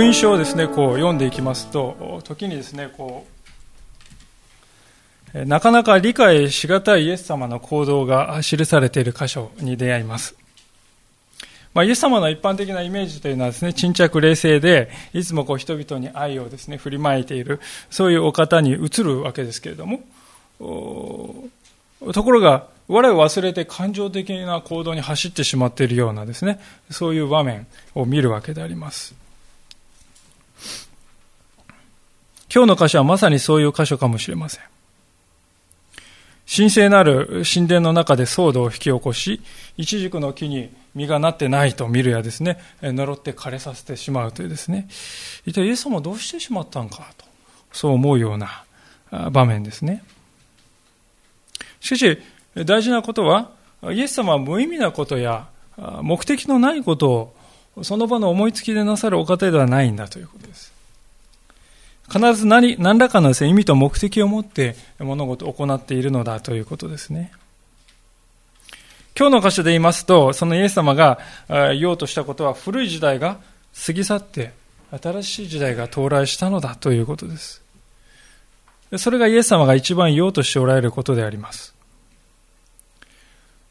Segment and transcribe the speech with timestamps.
[0.00, 3.19] 福音書をですね、こう読んでいきますと、時にですね、こう、
[5.46, 10.34] なかなか理解しがたいイエス様の行動が記されている箇所に出会います。
[11.72, 20.00] まあ、イエス様の一般的なイメージというのはですね、沈着冷静で、いつもこう人々に愛をですね、振りまいている、そういうお方に移るわけですけれども、
[22.12, 26.58] ところが、我を忘れて感情的な行動に走ってしまっているようなですね、
[26.90, 29.14] そういう場面を見るわけであります。
[32.52, 34.69] 今日の箇所はまさにそういう箇所かもしれません。
[36.52, 39.40] 神聖なる神殿の中で騒動を引き起こし、
[39.76, 44.88] 一軸の木に実がなってないと見るやですね、呪って枯れさせてしまうというですね、
[45.46, 47.24] 一体イエス様はどうしてしまったんかと、
[47.72, 48.64] そう思うような
[49.30, 50.02] 場面ですね。
[51.78, 52.18] しかし、
[52.56, 53.52] 大事なことは、
[53.92, 55.46] イエス様は無意味なことや
[56.02, 57.32] 目的のないこと
[57.76, 60.69] をその場の思いつきでなさるお方ではないんだということです。
[62.12, 67.32] 必ず何何らかのです、ね、意味と目的を持って物事を行っているのだということですね。
[69.16, 73.38] 今日の箇所で言いますと、そのイエス様が言おうとしたことは古い時代が
[73.86, 74.52] 過ぎ去って
[74.90, 77.62] 新しい時代が到来したのだということです。
[78.96, 81.74] それがイエス様が一番言おうとしておられることであります。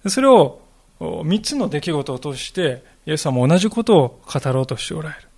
[0.07, 0.61] それを
[0.99, 5.28] 三つの出来事を通して、イエス様は同じことを語ろうとしておられる。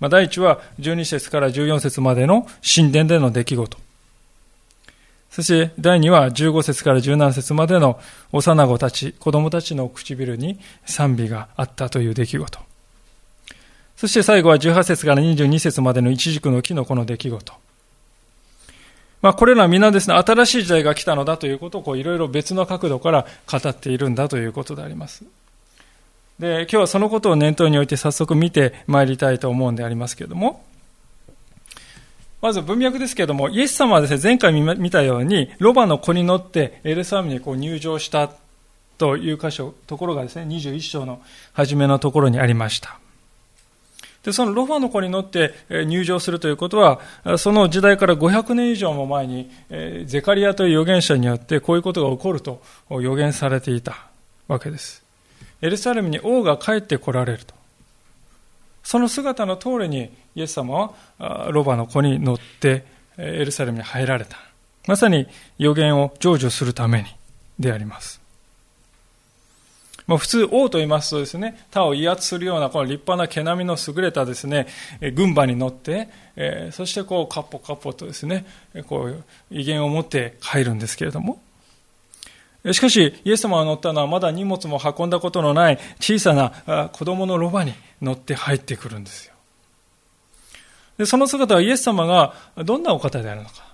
[0.00, 3.78] まあ、第一は12節から14節までの神殿での出来事。
[5.30, 8.00] そして第二は15節から17節までの
[8.32, 12.58] 幼子たち、子供たちの唇に賛美があったという出来事。
[13.96, 17.52] そして最後は18節から22節までの一軸の木のこの出来事。
[19.20, 25.24] まあ、これら皆ですね、新しい時代が来たのだということをいろいろ別の角度から語っているんだということであります。
[26.38, 30.64] で、今日はそのことを念頭に置いて早速見てまいりたいと思うんでありますけれども、
[32.40, 38.30] まず文脈ですけれども、イエス様はですね、前回見たように、ロバの子に乗ってエルサレムにこう入場した
[38.98, 41.20] という箇所、ところがですね、21章の
[41.52, 43.00] 初めのところにありました。
[44.22, 47.00] で、そのロバの子に乗って入場するということは、
[47.38, 49.50] その時代から500年以上も前に、
[50.04, 54.06] ゼカリアという預言者によってこういうことが起こると予言されていた
[54.46, 55.07] わけです。
[55.60, 57.54] エルサレムに王が帰って来られると。
[58.82, 62.84] その姿の通りにイエス様はロバの子に乗って
[63.16, 64.38] エルサレムに入られた。
[64.86, 65.26] まさに
[65.58, 67.08] 予言を成就するために
[67.58, 68.20] であります。
[70.08, 74.66] ま、普通王と言いますとですね、他を威圧するようなこの立派な毛並みの優れたですね、
[75.14, 78.46] 軍馬に乗って、え、そしてこうカッポカッポとですね、
[78.86, 81.42] こう威厳を持って入るんですけれども、
[82.72, 89.34] しかし、イエス様が乗ったのはまだ荷物も運んだことのない小さな子供のロバに乗って入ってくるんですよ。
[90.98, 93.68] でその姿はイエス様がどんなお方であるのか。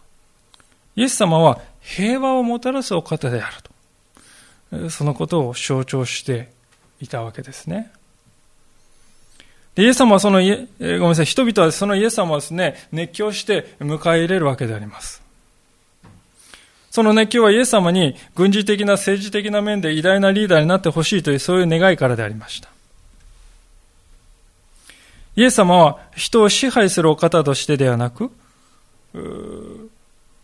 [0.96, 4.90] イエス様は平和をもたらすお方であると。
[4.90, 6.52] そのことを象徴して
[7.00, 7.90] いたわけですね。
[9.74, 10.56] でイエス様はその、ごめ
[10.98, 15.23] んなさい、人々はそのイエス様をですね、熱狂して迎え入れるわけであります。
[16.94, 22.68] その熱狂はイエス様に軍事的な政治的な面で偉大なリーダーになってほしいというそういう願いからでありました。
[25.34, 28.30] イエス様は人を支配するお方としてではなく、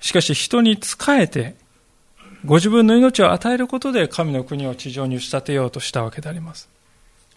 [0.01, 1.55] しかし人に仕えて、
[2.45, 6.69] ご自分の命を与えることで神の国を地上に仕立てようとしたわけであります。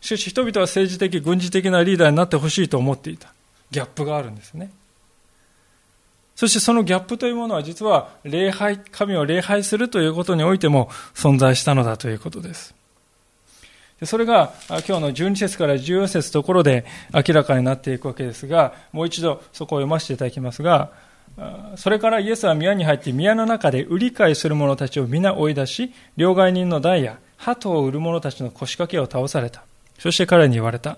[0.02, 3.32] しかし人々は政治的、軍事的なリーダーになってほしいと思っていた。
[3.70, 4.72] ギャップがあるんですね。
[6.36, 12.74] そしてそのギャップというものは実は礼拝、神を礼拝するということにおいても存在したのだということです。
[14.06, 20.92] それが今日の12節から14節ところで明らかになっていくわけですが、もう一度そこを読ませていただきますが、
[21.78, 29.64] それからイエスは宮に入って宮の中で売り買いする者たちを皆追い出し、両替人の台や鳩を売る者たちの腰掛けを倒された。
[30.00, 30.98] そして彼に言われた。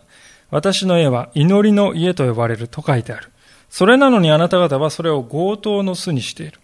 [0.50, 3.30] 私の家は祈りの家と呼ばれると書いてある。
[3.76, 6.62] それなのにあなた方はそれを強盗の巣にしている。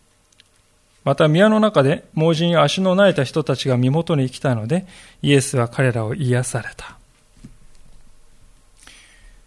[1.03, 4.85] また宮の中で盲人や足の苗えた人たちが身元に来たので、
[5.21, 6.97] イエスは彼らを癒された。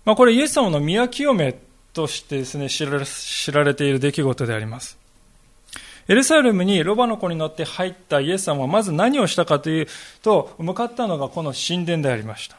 [0.04, 1.58] まあ、これイエス様の宮清め
[1.94, 4.98] としてですね知られ、知られている出来事であります。
[6.06, 9.86] エルサレムにロバの子に乗って入ったイエス様はまず何をしたかという
[10.20, 12.58] と、向かったのがこの神殿でありました。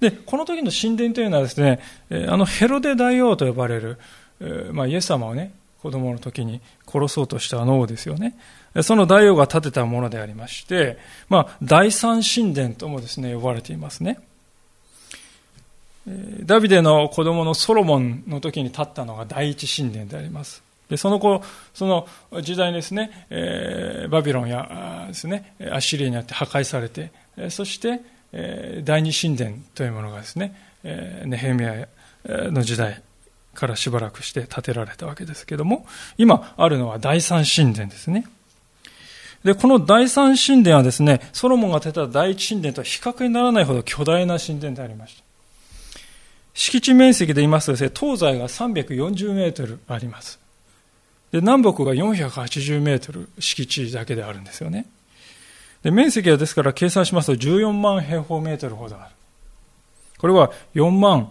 [0.00, 1.80] で、この時の神殿というのはですね、
[2.28, 3.98] あのヘロデ大王と呼ばれる、
[4.72, 6.60] まあ、イエス様をね、子供の時に
[6.90, 8.36] 殺そうとしたあの王ですよね。
[8.82, 10.98] その大王が建てたものでありまして、
[11.28, 14.18] まあ、第三神殿ともですね、呼ばれていますね。
[16.42, 20.62] ダビデの子供のソロモンの時に建ったのが第一神殿であります。
[20.88, 21.42] でその後、
[21.72, 22.06] その
[22.42, 27.10] 時代にですね、えー、バビロンやですね、アッシリアによって破壊されて、
[27.48, 28.00] そして、
[28.82, 31.88] 第二神殿というものがですね、ネヘミヤ
[32.26, 33.00] の時代
[33.54, 35.86] からしばらくして建てられたわけですけども、
[36.18, 38.26] 今あるのは第三神殿ですね。
[39.44, 45.22] で、この第三神殿はですね、ソロモンが建てた第一神殿とは比較にならないほど巨大な神殿でありました。
[46.54, 50.40] 敷地面積で言いますとですね、東西が340メートルあります。
[51.30, 54.86] で、南北が480メートル敷地だけであるんですよね。
[55.84, 59.14] で、面積はですから計算しますと14万平方メートルほどある。
[60.18, 61.30] これは4万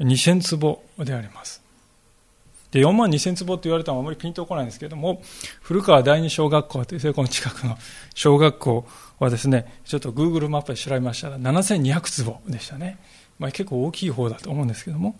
[0.00, 1.62] 2000坪であります。
[2.72, 5.22] で、4万2000坪って言われたのはあまりピンとこないんですけれども、
[5.60, 7.78] 古川第二小学校という、この近くの
[8.14, 8.86] 小学校
[9.20, 12.98] はですね、ちょっと Google マップで調べましたら7200坪でしたね。
[13.38, 15.16] まあ、結構大きい方だと思うんですけども、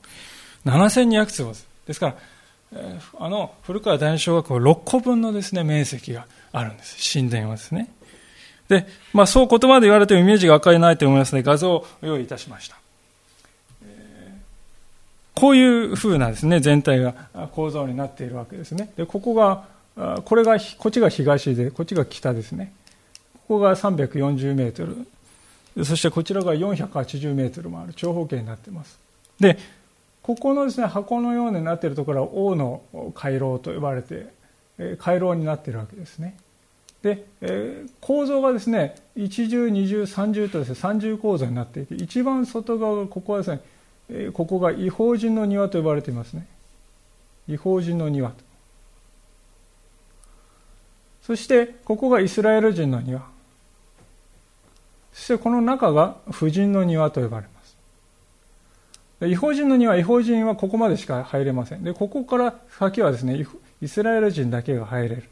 [0.64, 1.66] 7200坪です。
[1.86, 2.16] ですから、
[3.18, 7.12] あの古川大小学校6個分のですね、面積があるんです。
[7.12, 7.90] 神殿はですね。
[8.68, 12.76] で、まあ、そう言葉で言われてもイメージが分かりないと思いますので、画像を用意いたしました。
[15.34, 17.14] こういう風なですね、全体が
[17.52, 18.92] 構造になっているわけですね。
[18.96, 19.64] で、ここが、
[20.24, 22.72] これが、こっちが東で、こっちが北ですね。
[23.48, 25.84] ここが340メートル。
[25.84, 28.98] そしてこちらが480メートルもある長方形になっています。
[29.40, 29.58] で、
[30.22, 32.82] ここのですね、箱のようになっているところは王の
[33.14, 34.28] 回廊と呼ばれて、
[34.98, 36.36] 回廊になっているわけですね。
[37.02, 37.26] で、
[38.00, 46.46] 構造がですね、一重、二重、三重とですね、三重構造になっていて、一番外側がここはですね、ここが違法人の庭と呼ばれていますね。
[47.48, 48.36] 違法人の庭と。
[51.22, 53.20] そして、ここがイスラエル人の庭。
[55.12, 57.76] そしてこの中が婦人の庭と呼ばれます。
[59.26, 61.84] 違法人の庭、違法人はここまでしか入れません。
[61.84, 63.44] で、ここから先はですね、
[63.80, 65.24] イスラエル人だけが入れる。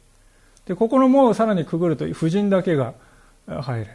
[0.70, 2.94] で、ここの門をさらにくぐると婦人だけが
[3.48, 3.90] 入れる。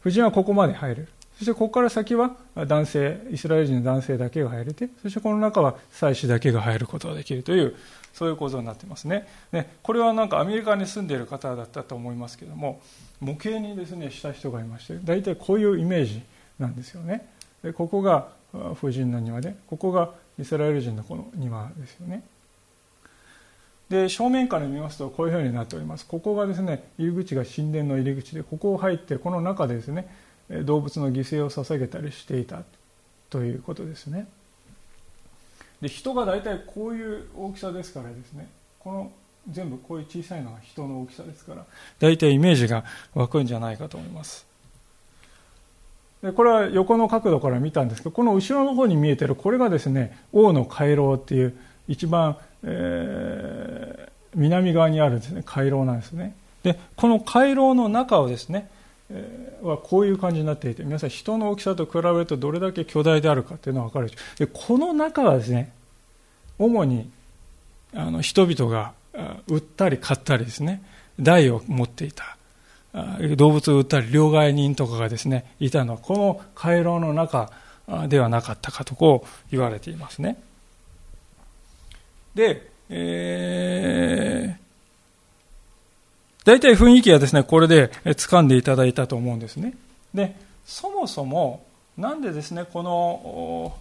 [0.00, 1.08] 婦人はここまで入れる。
[1.38, 7.74] そしてここから先は男性、イスラエル人の男性だけが入れて、そしてこの中は祭司だけが入ることができるという、
[8.12, 9.26] そういう構造になってますね。
[9.50, 12.82] で、これはなんかアメリカに住んでいる方だったと思いますけども、
[13.22, 16.20] 模型にですねした人がいまして大体こういうイメージ
[16.58, 17.26] なんですよね
[17.62, 18.28] でここが
[18.74, 22.24] 婦人の庭でここがイスラエル人のこの庭ですよね
[23.92, 26.06] で正面から見ますとこういうふうになっております。
[26.06, 30.08] ここがですね入り口が神殿の入り口でここを入ってこの中でですね
[30.64, 32.62] 動物の犠牲を捧げたりしていた
[33.28, 34.26] ということですね。
[35.82, 38.48] で人が大体こういう大きさですからですね
[38.78, 39.12] この
[39.50, 41.66] 全部こういう小さいのが人の大きさですから
[41.98, 42.84] 大体イメージが
[43.14, 44.46] 湧くんじゃないかと思います。
[46.22, 51.54] でこれは横の角度から見たんですけどこの後ろの方に見えてるこれがですね王の回廊っていう
[51.88, 56.34] 一番、えー、南側にあるですね回廊なんですね。
[56.62, 58.70] でこの回廊の中をですね、
[59.10, 65.72] えー、はこういう感じになっていて皆さん人の大きさと比べるとどれだけ巨大であるかっていうのが分かるでこの中はですね
[66.58, 67.10] 主に
[67.94, 68.92] あの人々が
[69.48, 70.82] 売ったり買ったりですね
[71.20, 72.36] 台を持っていた。
[73.36, 77.50] 動物を売ったり両替人とかがですねいたのはこの回廊の中
[78.08, 80.38] ではなかったかとこう言われていますね。
[82.34, 89.74] で、えー、大体雰囲気はですねこれで掴んでいただいたと思うんですね。
[90.14, 91.64] でそもそも
[91.96, 93.76] なんでですねこの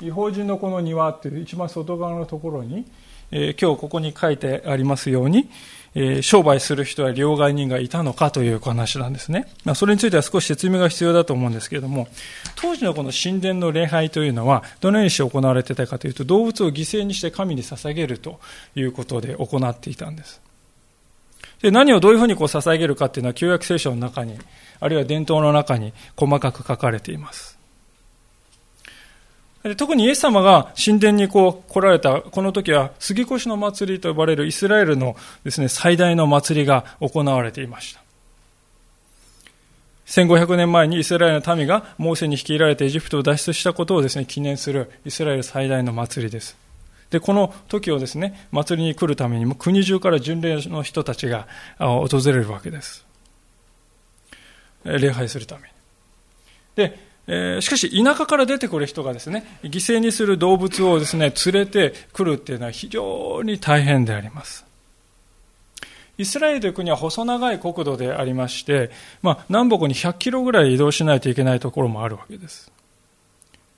[0.00, 2.86] 違法人のこの庭っていう一番外側のところに
[3.32, 5.48] えー、今日ここに書いてありますように、
[5.94, 9.48] え、商売する人や両替人がいたのかという話なんですね。
[9.64, 12.06] まあ、それについては少し説明が必要だと思うんですけれども、
[12.54, 18.38] 当時のこの神殿の礼拝というのは、どのようにして行われていたかというと、動物を犠牲にして神に捧げると
[18.76, 20.40] いうことで行っていたんです。
[21.60, 24.38] で何をどういうふうにこう捧げるかというのは、旧約聖書の中に、
[24.78, 27.59] あるいは伝統の中に細かく書かれています。
[29.76, 38.00] 特にイエス様が神殿にこう来られた、この時は杉越の祭りと呼ばれるイスラエルのですね、最大の祭りが行われていました。
[40.06, 46.56] 1500年前にイスラエルの民がモーセに率いられてエジプトを脱出したことをですね、記念するイスラエル最大の祭りです。
[47.10, 51.46] で、この時をですね、祭りに来るためにも国中から巡礼の人たちが
[51.78, 53.04] 訪れるわけです。
[54.84, 55.68] 礼拝するために。
[56.76, 64.66] で、えー、しかし田舎から出てくる人がですね、犠牲にする動物をですね、連れてくるっていうのは非常に大変であります。
[66.18, 68.90] イスラエルという国は細長い国土でありまして、
[69.22, 72.72] まあ、南北に100キロぐらい移動しないといけないところもあるわけです。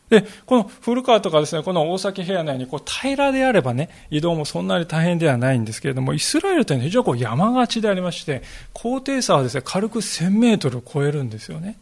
[0.08, 8.42] で、この古川とかですね、この大崎平野のようにこう平らであればね、移動もそんなに大変ではないんですけれども、イスラエルというのは非常にこう山がちでありまして、
[8.72, 11.76] 高低差はですね、軽く1000メートルを超えるんですよね。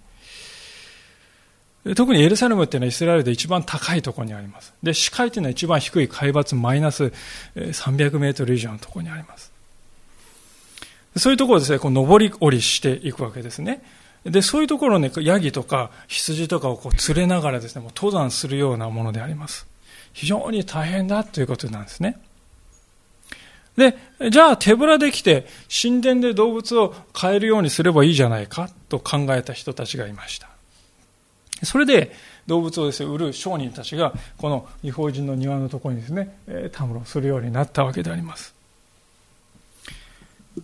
[1.97, 4.75] 特にエルサレムっていうのはイスラエルで一番高いところにあります。
[4.83, 7.13] で、視界というのは一番低い海抜マイナス
[7.57, 9.51] 300メートル以上のところにあります。
[11.17, 13.83] そういうところをですね、こう上り下りしていくわけですね。
[14.25, 19.67] で、そういうところね、ヤギとか羊とかをこう連れながらですね、もう登山するようなものであります。
[20.13, 22.19] 非常に大変だということなんですね。
[23.77, 23.97] で、
[24.31, 25.47] じゃあ手ぶらで来て
[25.83, 30.50] 神殿で動物を飼えるようにすればいいじゃないかと考えた人たちがいました。
[31.63, 32.13] それで
[32.47, 36.37] 動物をですね、売る商人たちがこの違法人の庭のところにですね、
[36.73, 38.55] たむろするようになったわけであります。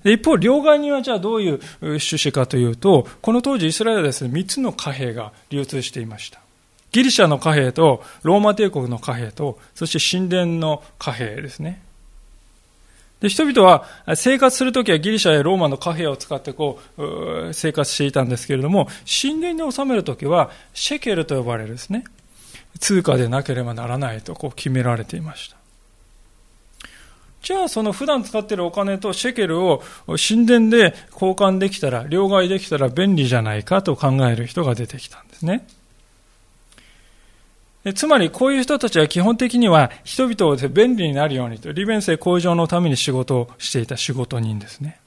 [0.04, 6.40] 一方、両替にはじゃあどういう趣旨かというと、この当時イスラエルはですね、3つの貨幣が流通していました。
[6.92, 11.82] ギリシャの貨幣と、ローマ帝国の貨幣と、そして神殿の貨幣ですね。
[13.20, 18.88] で、人々は生活するときはギリシャやローマの貨幣を使ってこう、生活していたんですけれども、
[19.20, 22.04] 神殿に納めるときは、シェケルと呼ばれるですね、
[22.78, 25.56] 通貨でなければならないとこう決められていました。
[27.42, 29.82] じゃあその普段使っているお金とシェケルを
[30.28, 35.66] 神殿で交換できたら、両替できたら便利じゃないかと考える人が出てきたんですね。
[37.94, 45.00] つまりこういう人たちは基本的には人々を便利になるようにと利便性向上のために仕事をしていた仕事人ですね。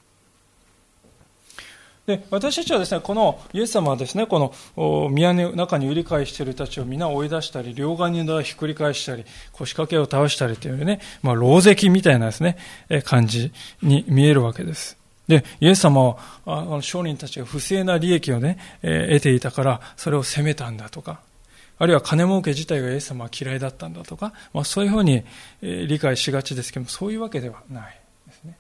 [2.10, 12.58] で私たちはですね、このイエス様はですね、この宮の中に売り買いしている人たちを皆追い出したり、両側にひっくり返したり、腰掛けを倒したりというね、まあ、牢石みたいなですね、
[13.04, 13.52] 感じ
[13.84, 14.98] に見えるわけです。
[15.28, 16.18] で、イエス様は、
[16.48, 21.20] あの商人たちが不正な利益をね、え得ていたから、それを責めたんだとか、
[21.80, 25.24] あるいは金儲け自体がイエス様は嫌いだったんだとか、まあ、そういうふうに
[25.62, 28.58] 理解しがちですけども、そういうわけではないですね。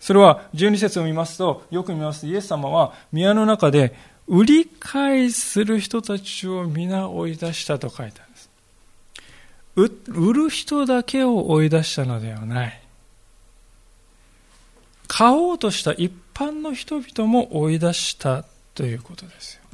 [0.00, 3.94] それは12節を見ますと、よく見ますと、イエス様は宮の中で
[4.26, 8.50] 売り買いする人たちを皆追い出したと書いてあるんです。
[10.08, 12.82] 売る人だけを追い出したのではない。
[15.08, 19.65] 買おうとした一般の人々も追い出したということですよ。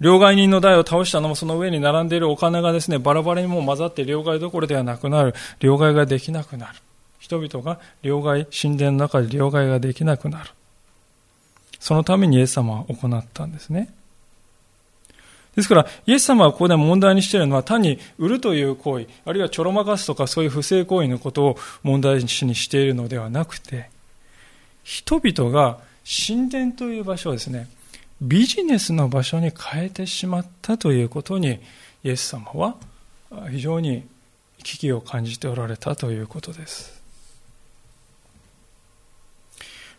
[0.00, 5.34] 両替人の台を倒したのもその上に並んでいるお金がですね、バラバラにも混ざって両替どころではなくなる。
[5.60, 6.74] 両替ができなくなる。
[7.18, 10.50] 人々が両替、神殿の中で両替ができなくなる。
[11.78, 13.92] そのためにイエス様は行ったんですね。
[15.54, 23.90] ですから、イエス様はここで問題にしているのは単に売るという行為、あるいはちょろまかすとかそういう不正行為のことを問題にしているのではなくて、
[24.82, 25.78] 人々が
[26.26, 27.68] 神殿という場所をですね、
[28.20, 31.60] ビジネスの場所に変えてしまったということに
[32.04, 32.76] イエス様は
[33.50, 34.06] 非常に
[34.62, 37.00] 危機を感じておられたということです。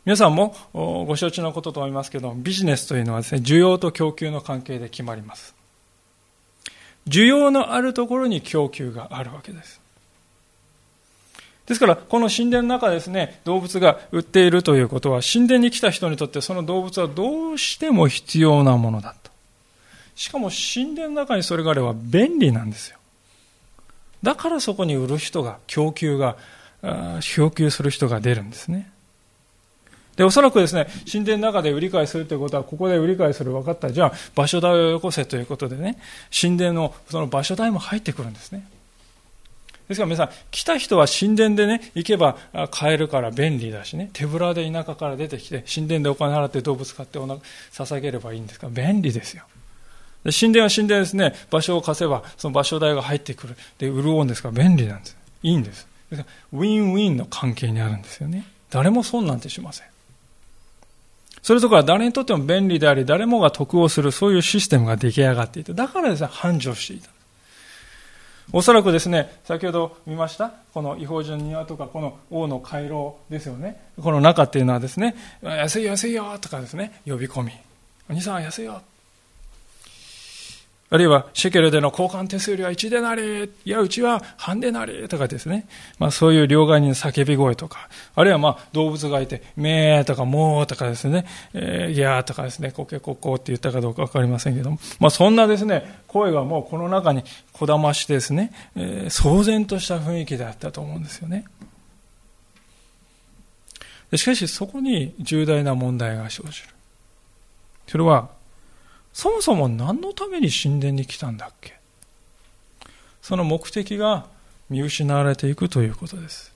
[0.04, 5.56] 皆さんもご承知のことと思いますけどビジネスというのはですね需要と供給の関係で決まります。
[7.08, 9.81] 需要のあるところに供給があるわけです。
[11.72, 19.32] ですから、この神殿の中ですね、動物が売っているということは、神殿に来た人にとってその動物はどうしても必要なものだと。
[20.18, 22.98] しかも神殿の中にそれがあれば便利なんですよ。
[24.22, 26.36] だからそこに売る人が、供給が、
[27.22, 28.92] 供給する人が出るんですね。
[30.18, 33.94] で、おそらくですね、神殿の中で売り買いするということは、ここで売り買いする分かった。
[33.94, 35.98] じゃあ、場所代をよこせということでね、
[36.38, 38.68] 神殿のその場所代も入ってくるんですね。
[39.92, 42.38] ですから皆さん、来た人は神殿でね、行けば
[42.72, 47.40] 買えるから便利だしね、手ぶらで田舎から出てきて、神殿でお金払って動物買ってお腹
[47.72, 49.44] 捧げればいいんですから、便利ですよ。
[50.24, 53.56] で神殿は神殿ですね、場所を貸せば、その場所代が入ってくる。
[53.78, 55.18] で、潤うんですから便利なんです。
[55.44, 55.88] いいんです。
[56.10, 58.46] ですウィンウィンの関係にあるんですよね。
[58.70, 59.88] 誰も損なんてしません。
[61.42, 67.10] それとか誰にとっても便利であり、誰もが得をする、そういうシステムが出来上がっていて、だからですね、繁盛していた。
[68.54, 73.80] おそらくですね、先ほど見ました、この違法人庭とか、この王の回廊ですよね。
[74.02, 77.52] この中っていうのはですね、安い安いよとかですね、呼び込み。
[78.10, 78.82] お兄さん安いよ。
[80.94, 85.66] あるいはシェケルでの交換手数料は1でなり、いや、うちは半でなりとかですね。
[86.00, 101.46] まあそういう両替人の叫び声とか、あるいはまあ動物がいて、めーとかもーとかですね、えー、ギャーとかですね、コケココって言ったかどうかわかりませんけども、まあそんなですね、声がもうこの中にこだましてですね、えー、騒然とした雰囲気であったと思うんですよね。
[104.14, 106.68] しかしそこに重大な問題が生じる。
[107.88, 108.30] それは、
[109.14, 111.80] そもそも何のために神殿に来たんだっけ？
[113.22, 114.26] その目的が
[114.70, 116.52] 見失われていくということです。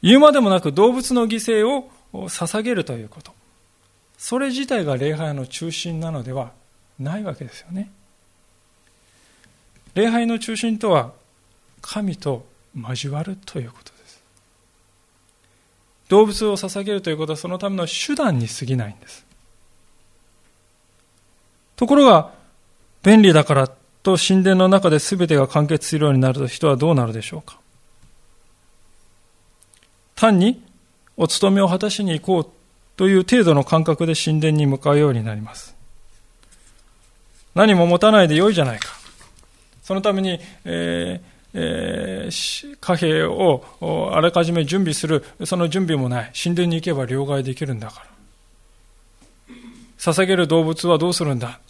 [0.00, 3.32] 言うまでもなく動物の犠牲を捧げるということ。
[4.16, 6.52] それ自体が礼拝の中心なのでは
[6.98, 7.90] ないわけですよね。
[9.94, 11.12] 礼拝の中心とは
[11.80, 13.97] 神と交わるということです。
[16.08, 19.26] 動物を捧げるということはそのための手段に過ぎないんです。
[21.76, 22.32] ところが、
[23.02, 23.68] 便利だから
[24.02, 27.58] と神殿の中で全てが完結するようになると人はどうなるでしょうか
[30.16, 30.62] 単に
[31.16, 32.52] お勤めを果たしに行こう
[32.96, 35.76] という程度の感覚で神殿に向かうようになります。
[37.54, 38.88] 何も持たないでよいじゃないか。
[39.82, 41.37] そのために、えー
[42.80, 43.62] 貨幣を
[44.12, 46.32] あらかじめ準備する、その準備もない。
[46.40, 49.54] 神殿に行けば両替できるんだから。
[49.98, 51.60] 捧げる動物はどうするんだ？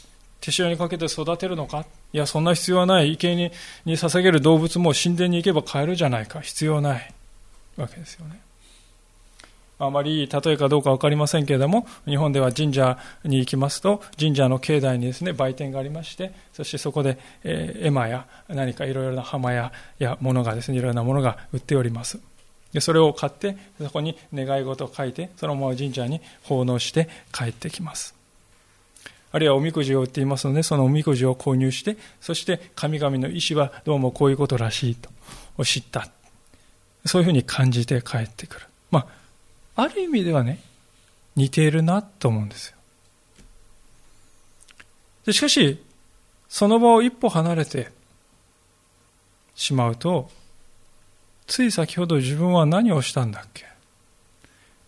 [0.41, 1.87] 手塩にかけて育てるのか？
[2.13, 3.17] いや、そんな必要はない。
[3.17, 3.53] 生贄
[3.85, 6.41] に捧げる動物も神殿に行けば買えるじゃないか。
[6.41, 7.15] 必要ない
[7.77, 8.41] わけですよね。
[9.79, 22.19] あまりいい例えかどうか分かりませんけれども、日本では神社に行きますと、神社の境内にですね、売店がありまして、そしてそこで、えー、絵馬や何かいろいろな浜やや物がですね、いろいろなものが売っております。
[22.73, 28.15] でそれを買って、そこに願い事を書いて、そのまま神社に奉納して帰ってきます。
[29.31, 35.11] あるいはおみくじを売っていますので、そのおみくじを購入して、そして神々の意志はどうもこういうことらしいと
[35.65, 36.09] 知った。
[37.05, 38.67] そういうふうに感じて帰ってくる。
[38.91, 39.18] まあ
[39.79, 40.59] ある意味ではね、
[41.37, 42.77] 似ているなと思うんですよ。
[45.25, 45.81] でしかし、
[46.49, 47.93] その場を一歩離れて
[49.55, 50.31] しまうと、
[51.47, 53.67] つい先ほど自分は何をしたんだっけ？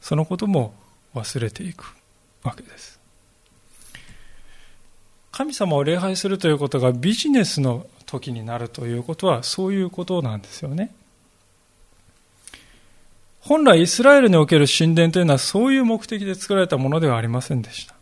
[0.00, 0.74] そのことも
[1.14, 1.94] 忘れていく
[2.42, 2.98] わけです。
[5.30, 10.92] 神様を礼拝するということがビジネスの時になるということはそういうことなんですよね。
[13.40, 17.94] 本来イスラエルにおける神殿というのはそういう目的で作られたものではありませんでした。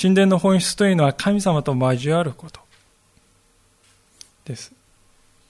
[0.00, 2.60] 神殿の本質というのは神様と交わること
[4.44, 4.72] です。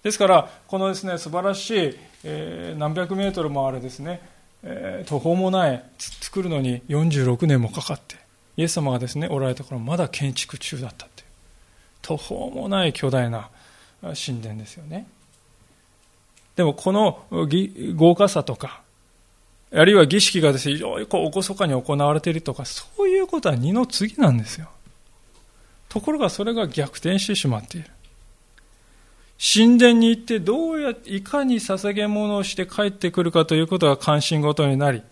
[0.03, 4.21] ですから、このですね、素晴らしい、えー、何百メートルもあるですね、
[4.63, 8.17] えー、途方もない、作るのに46年もかかって、
[8.57, 11.27] イエス様がですね、おられた頃まだ建築中だったという、
[12.01, 13.51] 途方もない巨大な
[14.03, 15.07] 神殿ですよね。
[16.57, 17.25] でもこの
[17.95, 18.83] 豪華さとか、
[19.73, 24.69] あるいは儀式がですね、非常にこう、厳かに行われているとか、そういうことは二の次なんですよ。
[25.89, 27.91] ところがそれが逆転してしまっている。
[29.39, 35.03] 神殿に行ってどうやいかに捧げ物をして帰ってくるかということが関心事になり、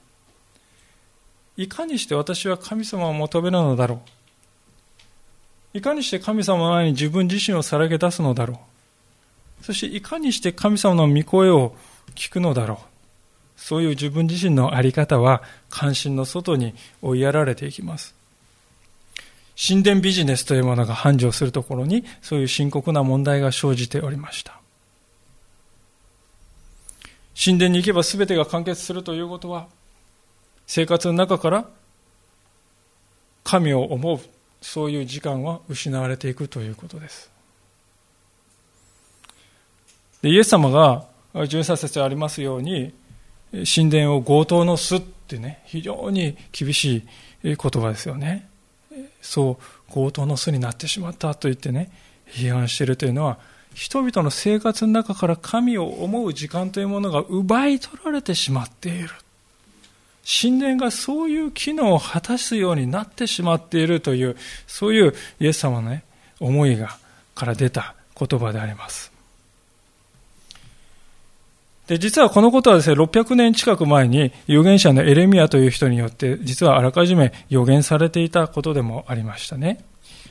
[1.56, 4.02] いかにして私は神様を求めるのだろ
[5.74, 5.78] う。
[5.78, 8.60] いかにして神様の前に自分自身をさらけ出すのだろ
[9.62, 9.64] う。
[9.64, 11.76] そしていかにして神様の御声を
[12.14, 12.95] 聞くのだろう。
[13.56, 18.14] そういう自分自身の在り方は関心の外に追いやられていきます。
[19.56, 24.60] 神殿ビジネスというものが繁盛するところにそういう深刻な問題が生じておりました。
[27.42, 29.66] 神殿に行けば全てが完結するということは
[30.66, 31.68] 生活の中から
[33.44, 34.20] 神を思う
[34.60, 37.30] そういう時間は失われていくということです。
[40.22, 42.92] でイエス様が13節ありますように
[43.64, 47.02] 神殿を強盗の巣ってね、非常に厳しい
[47.42, 48.48] 言葉ですよね。
[49.22, 51.90] そう、強盗の巣になってしまったと言ってね、
[52.28, 53.38] 批判しているというのは、
[53.74, 59.10] 人々の生活の中から神を思う時間というものが奪い取られてしまっている。
[60.26, 66.04] 神殿がそういう機能を果たすようになってしまっているという、そういうイエス様のね、
[66.40, 66.98] 思いが、
[67.34, 69.15] から出た言葉であります。
[71.86, 79.84] で、実はこのことはですね、600年近く前に預言者のエレミアという人によって、実はあらかじめ予言されていたことでもありましたね。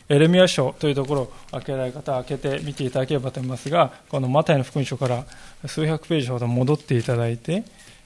[0.09, 5.25] エレミア書というところを開けられ方、開けて見ていただければと思いますが、このマタイの福音書から
[5.65, 7.63] 数百ページほど戻っていただいて、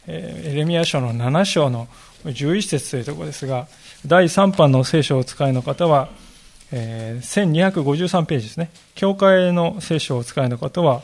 [0.08, 1.88] エレミア書の7章の
[2.26, 3.68] 11節というところですが、
[4.06, 6.10] 第3版の聖書をお使いの方は、
[6.72, 8.70] えー、1253ページですね。
[8.96, 11.02] 教会の聖書をお使いの方は、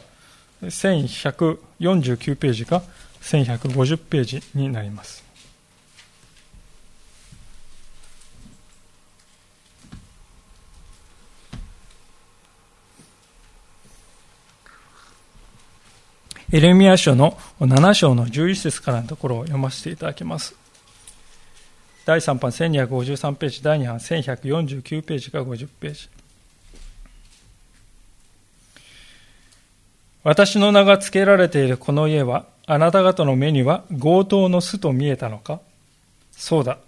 [0.61, 2.83] 1149ページか
[3.21, 5.25] 1150ページになります。
[16.51, 20.55] エレミア書の7章の11節からのところを読ませていただきます。
[22.05, 26.07] 第3版1253ページ、第2版1149ページから50ページ。
[30.25, 35.61] 私の名が付けられているこの家は、あなた方の目には強盗の巣と見えたのか？
[36.31, 36.79] そうだ。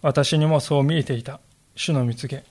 [0.00, 1.40] 私にもそう見えていた。
[1.74, 2.44] 主の蜜げ。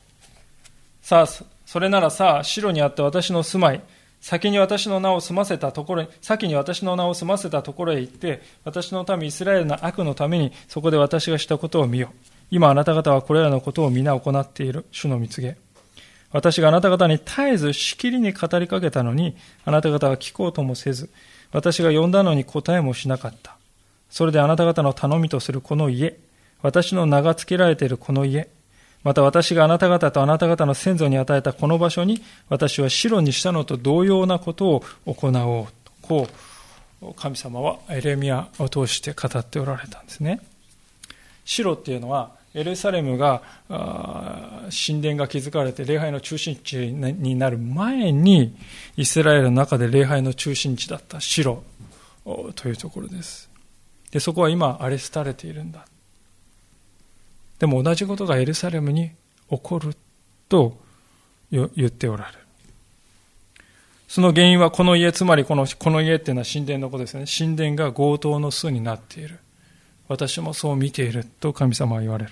[1.02, 1.28] さあ、
[1.66, 3.82] それならさあ、白にあって私の住まい、
[4.20, 12.12] 先に私の名を済ませたところに、先に私の名を済ませたところへ行って、私の民イスラエルの悪のために、そこで私がしたことを見よ。
[12.52, 15.56] 今あなた方はこれらのことを皆行っている主の蜜げ。
[16.32, 19.36] 私があなた方に絶えずしきりに語りかけたのに、
[19.66, 21.10] あなた方は聞こうともせず、
[21.52, 23.58] 私が呼んだのに答えもしなかった。
[24.10, 26.18] それであなた方の頼みとするこの家、
[26.62, 28.50] 私の名が付けられているこの家、
[29.04, 36.28] また私があなた方とあなた方の先祖に与えたこの場所に私は白にしたのと同様なことを行おうとこ
[37.02, 40.42] う神様はエレミアを通して語っておられたんですね
[41.46, 48.56] 白っていうのはエルサレムが神殿が築かれて礼拝の中心地になる前に
[48.96, 51.64] イスラエルの中で礼拝の中心地だった白
[52.56, 53.50] というところです
[54.12, 55.86] でそこは今荒れ廃れているんだ
[57.60, 59.12] でも同じことがエルサレムに
[59.50, 59.96] 起こる
[60.50, 60.78] と
[61.52, 62.38] 言っておられる。
[64.08, 67.26] その原因はこの家、つまりこのこの家っていうのは神殿のことですね。
[67.26, 69.40] 神殿が強盗の巣になっている。
[70.08, 72.32] 私もそう見ていると神様は言われる。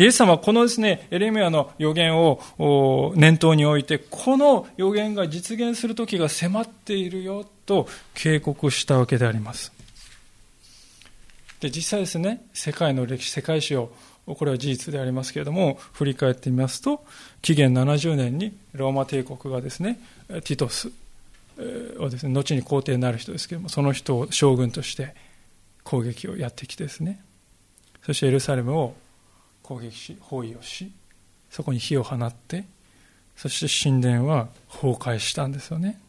[0.00, 9.72] イエス様はこのですね、エレミアの予言を念頭に置いて、この予言が実現する時が迫っているよと警告したわけであります。
[11.60, 13.92] で実際ですね世界の歴史世界史を
[14.26, 17.04] これは事実でありますけれども振り返ってみますと
[17.42, 20.90] 紀元70年にローマ帝国がですねティトス
[21.98, 25.14] をですね後に皇帝になる人ですけれどもその人を将軍として
[25.84, 27.22] 攻撃をやってきてですね
[28.06, 28.94] そしてエルサレムを
[29.70, 30.90] 攻撃し包囲をし
[31.48, 32.64] そこに火を放って
[33.36, 36.00] そして神殿は崩壊したんですよね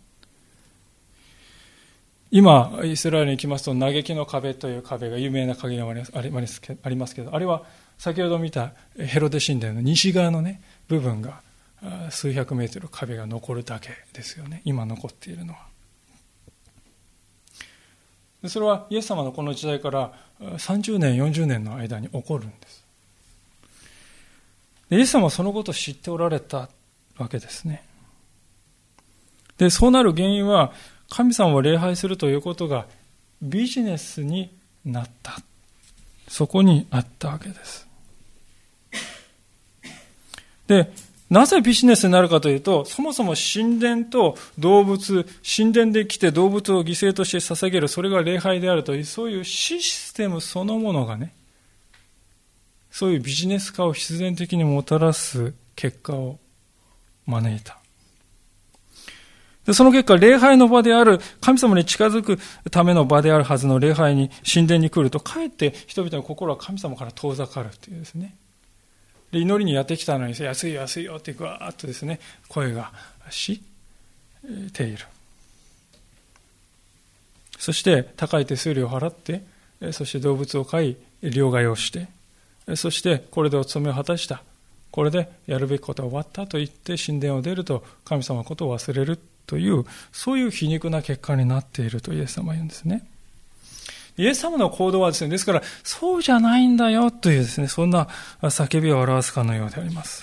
[2.31, 7.63] 今、イスラエルに行きますと、嘆きの壁という壁が有名な影がありますけど、あれは
[7.97, 11.41] 先ほど見たヘロデ神殿の西側の、ね、部分が
[12.09, 15.67] 数百メートル壁が残るだけですよね、今残っているのは。
[18.47, 22.80] それはイエス様のこの時代から30年、40年の間に起こるんです。
[24.91, 26.69] イエス様はそのことを知っておられた
[27.17, 27.83] わけですね。
[29.57, 30.73] で、そうなる原因は、
[31.09, 32.87] 神様を礼拝するということが
[33.41, 34.49] ビジネスに
[34.85, 35.39] なった。
[36.27, 37.87] そこにあったわけです。
[40.67, 40.91] で、
[41.29, 51.33] なぜビジネスになるかというと、そもそも神殿と動物、神殿で来て動物を犠牲として捧げる、それが礼拝であるという、そういうシステムそのものがね、
[52.91, 56.39] そういうビジネス化を必然的にもたらす結果を
[57.25, 57.81] 招いた。
[59.65, 62.39] でその結果、礼拝の場である、神様に近づく
[62.71, 68.35] ための場であるはずの礼拝に、神殿に来ると、かえって人々の心は神様から遠ざかるというですね。
[69.31, 72.91] で祈りにやってきたのに、安い安いよってぐわーっとですね、声が
[73.29, 73.61] し
[74.73, 75.05] ている。
[77.59, 79.43] そして、高い手数料を払って、
[79.91, 82.07] そして動物を飼い、両替をして、
[82.75, 84.43] そしてこれでお務めを果たした。
[84.91, 93.05] これでやるべきことは終わったと言って神殿を出ると神様のことを忘れるという、そういう皮肉な結果になっているとイエス様は言うんですね。
[94.17, 98.07] イエス様の行動はですね、ですから、そうじゃないんだよというですね、そんな
[98.41, 100.21] 叫びを表すかのようであります。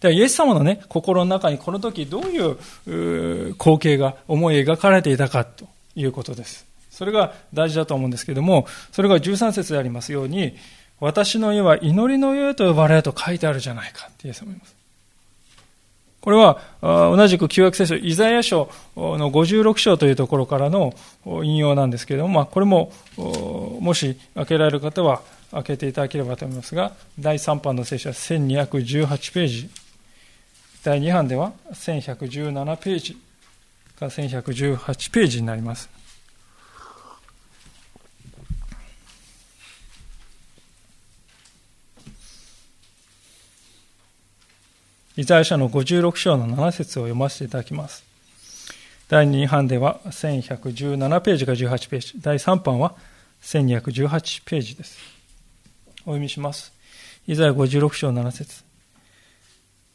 [0.00, 6.71] では、イエス様のね、心の中にこの時どういう光景が思い描かれていたかということです。
[6.92, 10.54] それが大事だと思うんですけれども、それが13節でありますように、
[11.00, 14.76] 私の家は祈りの家と呼ばれると書いてあるじゃないかってイエス様言います。
[16.20, 20.94] これは同じく旧約聖書、イザヤ書の56章というところからの
[21.42, 29.70] 引用なんですけれども、まあ、これも、もし開けられる方は開けていただければと思いますが、第3版の聖書は1218ページ、
[30.84, 33.18] 第2版では1117ページ
[33.98, 35.90] が1118ページになります。
[45.14, 48.02] イザヤ書の56章の7節を読ませていただきます。
[49.10, 52.94] 第2版では1117ページが18ページ、第3版は
[53.42, 54.96] 1218ページです。
[56.04, 56.72] お読みします。
[57.26, 58.64] イザヤ56章7節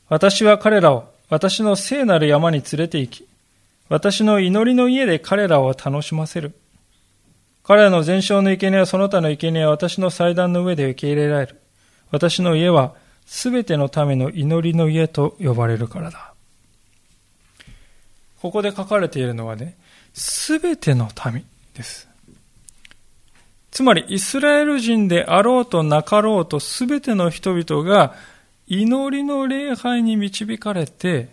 [0.08, 3.28] 私は彼らを私の聖なる山に連れて行き、
[3.90, 6.54] 私の祈りの家で彼らを楽しませる。
[7.64, 11.60] 彼らの全焼の生贄はその他の生贄は私の祭壇の上で受け入れられる。
[12.12, 12.94] 私の家は
[13.28, 16.34] すべてのための祈りの家と呼ばれるからだ。
[18.42, 19.78] ここで書かれているのはね、
[20.14, 22.08] すべての民です。
[23.70, 28.16] つまり、イスラエル人であろうとなかろうとすべての人々が
[28.66, 31.28] 祈りの礼拝に導かれて、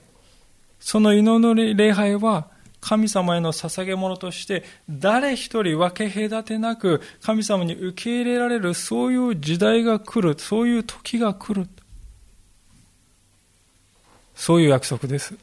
[0.81, 2.49] その祈りの礼拝は
[2.81, 11.69] 神様への捧げ物として誰一人分け隔てなく神様に受け入れられるそういう時代が来る、そういう時が来る。
[14.35, 15.35] そういう約束です。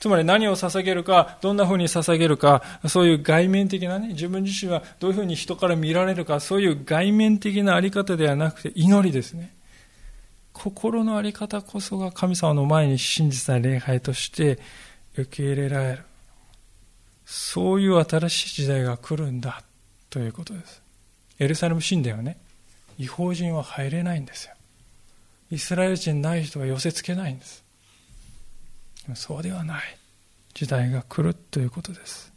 [0.00, 9.54] つまり何を捧げるか、どんな風に捧げるか、そういう外面的なね、自分自身はどういう風に人から見られるか、そういう外面的なあり方ではなくて祈りですね。
[10.54, 14.58] 心のあり方こそが神様の前に真実な礼拝として
[15.16, 16.04] 受け入れられる。
[17.26, 19.62] そういう新しい時代が来るんだ
[20.08, 20.82] ということです。
[21.38, 22.38] エルサレム神殿はね、
[22.98, 24.54] 違法人は入れないんですよ。
[25.50, 27.64] イスラエル人ない人は寄せつけないんです。
[29.14, 29.82] そうではない
[30.54, 32.30] 時代が来るということです。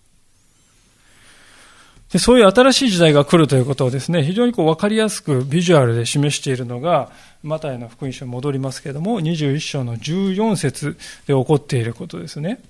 [2.12, 10.96] でそういう新しい時代が来るということをですね、非常にこう分かりやすくビジュアルで示しているのが、マタイの福音書に戻りますけれども、21章の14節
[11.26, 12.62] で起こっていることですね。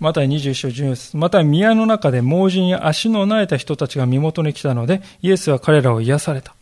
[0.00, 6.54] また21章14節また宮の中で盲人や足の苗えた人たちが身元に来たので、イエスは彼らを癒された。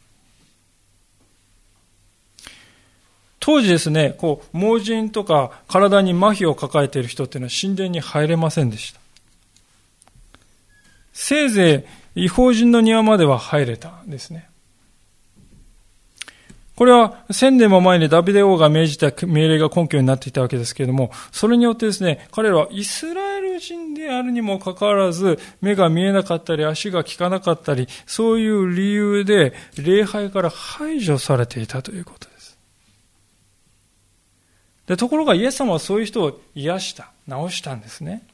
[3.47, 8.99] 当時ですね、こう、盲人とか体に麻痺を抱えている人っていうのは神殿に入れませんでした。
[11.13, 14.49] せいぜい違法人の庭までは入れたんですね。
[16.75, 32.36] これは千年も前にダビデ王が命じた命令が根拠になっていたわけですけれども、それによってですね、彼らはイスラエル人であるにもかかわらず、目が見えなかったり、足が効かなかったり、そういう理由で礼拝から排除されていたということです。
[34.87, 38.27] で、ところがイエス様はそういう人を癒した、治したんですね。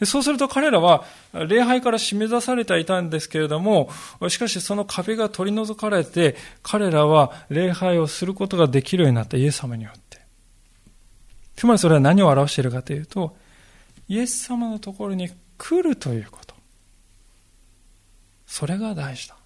[0.00, 3.90] でそうすると彼らは礼拝から締め出されていたんですけれども、
[4.28, 10.20] しかしその壁が取り除かれて、彼らは礼拝をすることができるようになったイエス様によって。
[11.54, 13.36] つまりそれは何を表しているかというと、
[14.08, 16.54] イエス様のところに来るということ。
[18.46, 19.36] それが大事だ。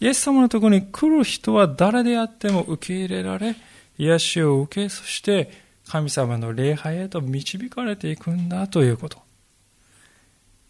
[0.00, 3.56] イエス様のところに来る人は誰であっても受け入れられ、
[3.98, 5.50] 癒しを受け、そして
[5.86, 9.18] 神様の礼拝へと導かれていくんだということ。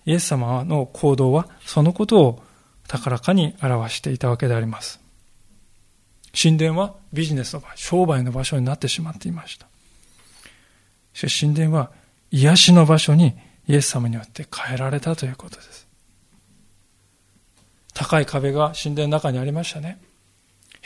[0.06, 2.42] イエス様の行動はそのことを
[2.86, 5.00] 高らかに表していたわけであります。
[6.40, 9.66] 神殿はビジネスの場、商売の場所になってしまっていました。
[11.14, 11.90] しかし神殿は
[12.30, 13.34] 癒しの場所に
[13.68, 15.86] イエス様によって変えられたということです。
[17.94, 20.00] 高い壁が神殿の中にありましたね。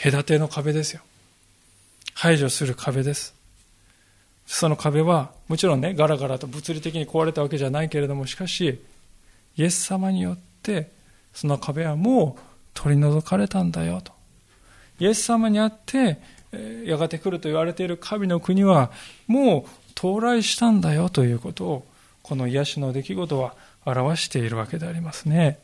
[0.01, 1.01] 隔ての壁ですよ。
[2.21, 3.33] 排除する壁です。
[4.45, 8.83] その壁はもちろんねガラガラと物理的に壊れたわけじゃないけれどもしかし
[9.55, 10.91] イエス様によって
[11.33, 12.41] その壁はもう
[12.73, 14.11] 取り除かれたんだよと。
[14.99, 16.19] イエス様にあって
[16.83, 18.91] やがて来ると言われている神の国は
[19.27, 21.87] もう到来したんだよということを
[22.21, 23.55] この癒しの出来事は
[23.85, 25.57] 表しているわけでありますね。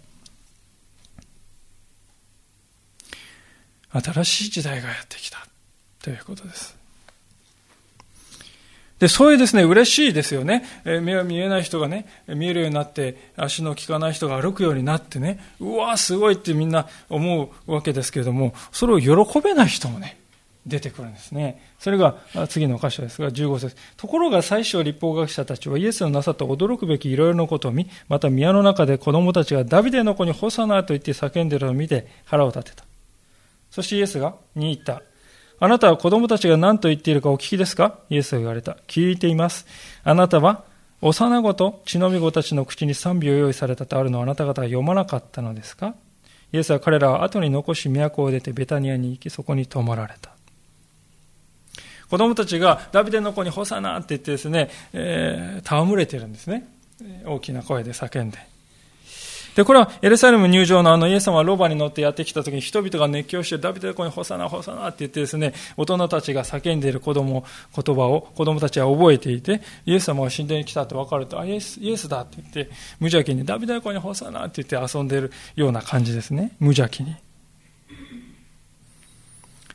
[3.91, 5.45] 新しい時代がやってきた。
[6.05, 6.77] ということです
[8.99, 10.63] で、そういうですね、嬉しいですよね。
[10.85, 20.17] 目が見えない人がね、見えるようになって、足の利かない人が歩くようになってね、うわーすごいってみんな思うわけですけれども、それを喜べない人もね、
[20.65, 21.61] 出てくるんですね。
[21.77, 22.15] それが
[22.47, 32.85] 次の箇所ですが、15節ところが最初立法学者たちはイエスのなさった驚くべきいろいろなことを見、また宮の中で子供たちがダビデの子に干さないと言って叫んでるのを見て腹を立てた。
[33.71, 35.01] そしてイエスが、に言った。
[35.59, 37.99] あなたは子供たちが何と言っているかお聞きですか？
[38.09, 38.77] イエスが言われた。
[38.87, 39.65] 聞いています。
[40.03, 40.63] あなたは、
[41.01, 45.95] 幼子と血のみ子たちの口に賛美を用意されたとあるのをあなた方は読まなかったのですか？
[46.51, 50.31] イエスは彼らを後に残し都を出てベタニアに行きそこに泊まられた。
[52.09, 56.67] 子供たちがダビデの子にホサナって言ってですね、えー、戯れてるんですね。
[57.25, 58.37] 大きな声で叫んで。
[59.55, 76.51] で、これはエルサレム入場のあのイエス様はロバに乗ってやってきた時に人々が熱狂してダビデの子にホサナホサナって言ってですね、大人たちが叫んでいる子供、言葉を子供たちは覚えていて、イエス様が神殿に来たって分かると、あ、イエス、イエスだって言って、無邪気にダビデの子にホサナって言って遊んでいるような感じですね。
[76.59, 77.15] 無邪気に。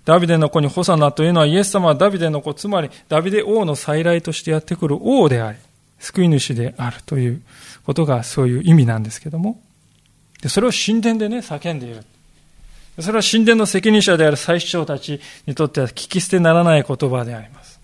[0.05, 5.59] ダビデの子にホサナというのはイエス様はダビデの子、つまりダビデ王の再来としてやってくる王であり、
[5.99, 7.43] 救い主であるという
[7.85, 9.61] ことがそういう意味なんですけども、
[10.43, 12.05] でそれを神殿でね、叫んでいる。
[12.99, 17.81] それは神殿の責任者である最首長たちにとっては聞き捨てならない言葉であります。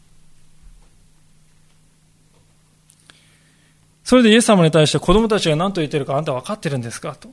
[4.04, 7.16] それでイエス様に対して子供たちが何と言っているかあんた分かってるんですか？
[7.16, 7.28] と。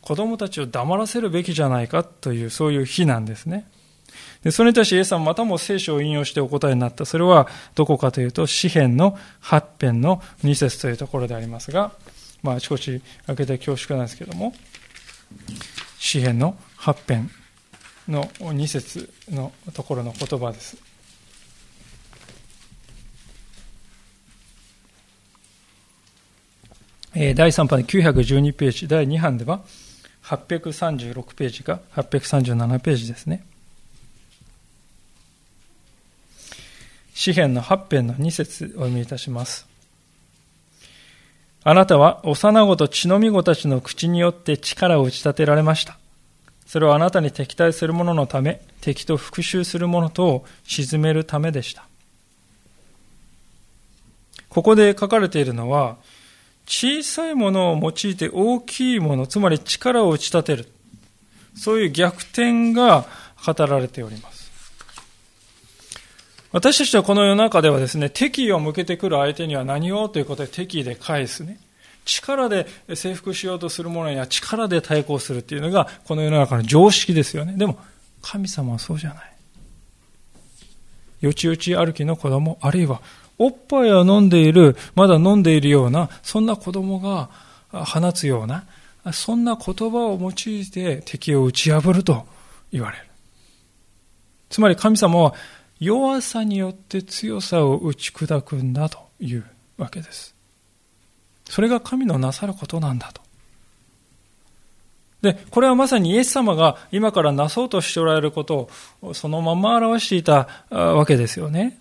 [0.00, 3.66] 子供たちを黙らせるべきじゃないかという、そういう日なんですね。
[4.42, 7.04] で、それに対してイエス様またも聖書を引用してお答えになった。
[7.04, 11.92] それはどこかというと、詩篇の8編の2節というところでありますが、
[12.44, 14.54] まあ、あちこち開けて恐縮なんですけども、
[15.98, 17.30] 詩篇の8編
[18.06, 20.76] の2節のところの言葉です。
[27.14, 29.62] 第3版で912ページ、第2版では
[30.24, 33.46] 836ページか837ページですね。
[37.14, 39.66] 詩篇の8編の2節お読みいたします。
[41.66, 45.98] あなたは幼子と血のみ子たちの口によって力を打ち立てられました。
[46.66, 51.86] それはあなたに敵対する者のため、敵と復讐する者とを沈めるためでした。
[54.50, 55.96] ここで書かれているのは、
[56.66, 60.68] 小さいものを用いて大きいもの、つまり力を打ち立てる。
[61.56, 63.06] そういう逆転が
[63.44, 64.33] 語られております。
[66.54, 71.58] 私たちはこの世の中ではですね、敵意を向けてくる相手には何をということで敵意で返すね。
[72.04, 77.54] 力で征服しようとする者には力で対抗するっていうのがこの世の中の常識ですよね。
[77.54, 77.76] でも、
[78.22, 79.34] 神様はそうじゃない。
[81.22, 83.02] よちよち歩きの子供、あるいは
[83.36, 87.30] おっぱいを飲んでいる、まだ飲んでいるような、そんな子供が
[87.72, 88.64] 放つような、
[89.12, 92.24] そんな言葉を用いて敵を打ち破ると
[92.70, 93.04] 言われる。
[94.50, 95.34] つまり神様は
[95.84, 99.44] 弱さによって強さを打ち砕くんだという
[99.76, 100.34] わけです。
[101.48, 103.22] それが神のなさることなんだと。
[105.20, 108.68] で、これはまさにイエス様が今からなそうとしておられること
[109.00, 111.78] をそのまま表していたわけですよね。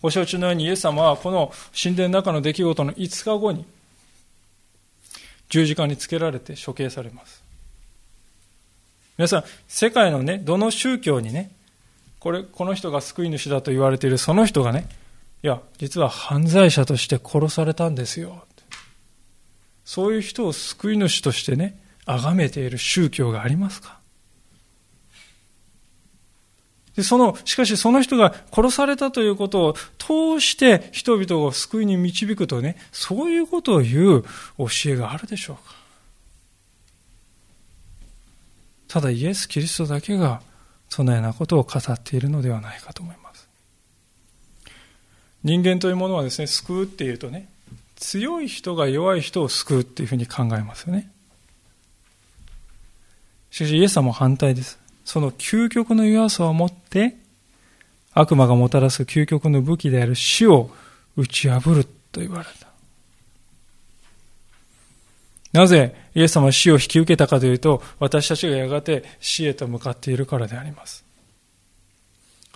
[0.00, 3.64] ご承知のようにイエス様はこの神殿の中の出来事の5日後に
[5.48, 7.42] 十字架につけられて処刑されます。
[9.16, 11.50] 皆さん、世界のね、どの宗教にね、
[12.24, 14.88] これ、この人が救い主だと言われているその人がね、
[15.42, 18.46] いや、実は犯罪者として殺されたんですよ。
[19.84, 23.98] そういう人を救い主としてね、崇めている宗教がありますか？
[26.96, 34.24] で、その、しかしその人が殺されたということを通して人々を救いに導くとね、そういうことを言う
[34.56, 35.74] 教えがあるでしょうか？
[38.88, 40.40] ただイエス・キリストだけが
[40.94, 43.48] そのようなことを語っているのではないかと思います。
[45.42, 47.48] 人間というものはですね、救うっていうとね、
[47.96, 51.10] 強い人が弱い人を救うっていうふうに考えますよね。
[53.50, 54.78] しかしイエス様も反対です。
[55.04, 57.16] その究極の弱さを持って、
[58.12, 60.70] 悪魔がもたらす究極の武器である死を
[61.16, 62.68] 打ち破ると言われた。
[65.54, 71.04] なぜイエス様は死を引き受けたかというと、私たちがやがて死へと向かっているからであります。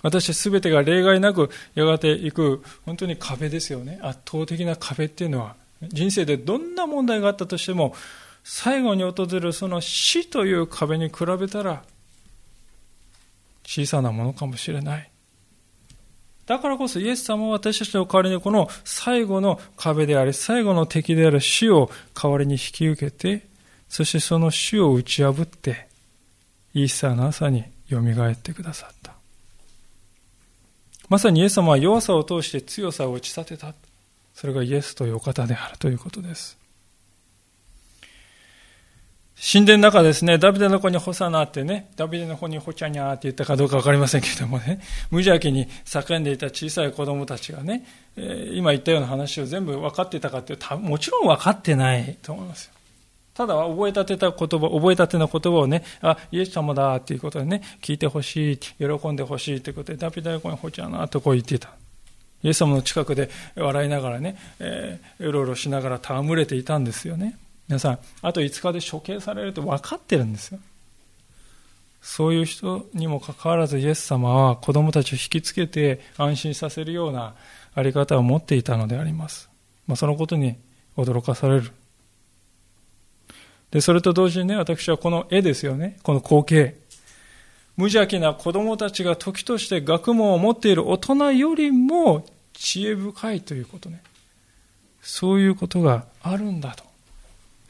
[0.03, 3.99] 私たちすべてが例外なくやがて行く本当に壁ですよね。
[4.01, 7.95] 圧倒的な壁っていうのは、人生でどんな問題があったとしても、
[8.43, 11.83] 最後に訪れるその死という壁に比べたら
[13.63, 15.08] 小さなものかもしれない。
[16.49, 23.45] だからこそイエス様は私たちの代わりにこの最後の壁であり、最後の敵である死を代わりに引き受けて、
[23.87, 25.87] そしてその死を打ち破って、
[26.73, 29.13] イースターの朝によみがえってくださった。
[31.07, 33.75] まさにイエス様は弱さを通して強さを打ち立てた。
[34.33, 36.58] それがイエスというお方であるということです。
[39.41, 44.81] 神殿の中ですね、ダビデの子にホサナってね、ダビデの子にホチャニャーって言ったかどうかわかりませんけどもね、
[45.11, 47.85] 無邪気に叫んでいた小さい子供たちがね、
[48.17, 52.73] え、今言ったような話を全部分かってたかっていうと、もちろん分かってないと思いますよ。
[53.33, 61.69] ただ、覚えたてた言葉、覚えたての言葉をね、あ、イエス様だっていうことでね、聞いてほしい、喜んでほしいということで、ダビデの子にホチャナーとこう言っていた。
[62.43, 67.37] イエス様の近くで笑いながらね、えー、うろうろしながら戯れていたんですよね。
[67.69, 70.59] 皆さん、あと5日で処刑されると分かってるんですよ。
[72.01, 77.35] そういう人にもかかわらずイエス様は子供たちを引きつけて安心させるような
[77.75, 79.49] あり方を持っていたのであります。
[79.85, 80.55] まあ、そのことに
[80.97, 81.71] 驚かされる。
[83.69, 86.75] で、それと同時にね、私はこの絵ですよね、この光景。
[87.77, 94.01] 無邪気な子供たちが時として学問を持っている大人よりも知恵深いということね。
[95.01, 96.88] そういうことがあるんだと。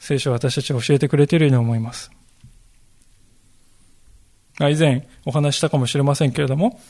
[0.00, 2.10] 聖書は私たちが教えてくれているように思います。
[4.58, 6.80] 以前お話したかもしれませんけれども、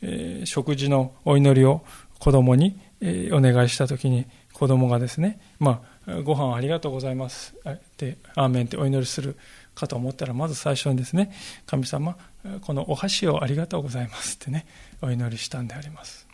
[0.00, 1.84] えー、食事のお祈りを
[2.18, 7.54] 子供に、えー、お願いしたときに子供がですね、まあ、ご飯ありがとうございます。
[7.96, 9.36] で、アーメンってお祈りする
[9.74, 11.32] かと思ったら、まず最初にですね、
[11.66, 12.16] 神様、
[12.62, 14.66] このお箸をありがとうございますってね、
[15.00, 16.26] お祈りしたんであります。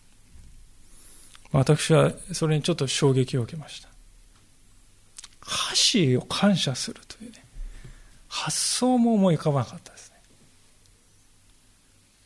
[1.51, 3.94] 私はそれにちょっと衝撃を受けました。
[5.45, 7.45] 箸を感謝するというね、
[8.27, 10.15] 発想も思い浮かばなかったですね。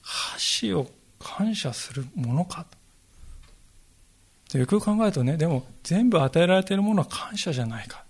[0.02, 0.90] 箸を
[1.20, 2.66] 感謝するものか
[4.50, 4.58] と。
[4.58, 8.04] よく考えるとね、でも全部与えられているものは感謝じゃないか。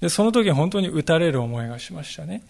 [0.00, 2.42] でその時本当に打たれる思いがしましたね。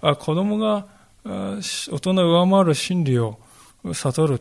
[0.00, 0.86] あ子供が
[1.24, 3.40] 大人を上回る真理を
[3.92, 4.40] 悟る。